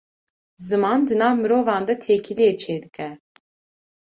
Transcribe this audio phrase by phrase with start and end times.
[0.67, 3.09] Ziman, di nav mirovan de têkiliyê çê dike